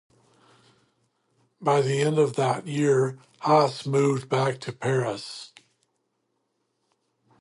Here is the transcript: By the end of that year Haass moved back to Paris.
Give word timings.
By 1.61 1.81
the 1.81 2.01
end 2.01 2.17
of 2.17 2.35
that 2.35 2.65
year 2.65 3.19
Haass 3.41 3.85
moved 3.85 4.29
back 4.29 4.59
to 4.61 4.73
Paris. 4.73 5.53